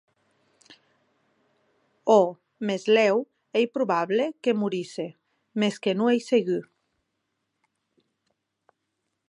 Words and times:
O 2.19 2.21
mèsalèu 2.67 3.15
ei 3.59 3.65
probable 3.75 4.23
que 4.43 4.51
morisse, 4.61 5.07
mès 5.59 5.75
que 5.83 5.91
non 5.97 6.07
ei 6.13 6.21
segur. 6.31 6.63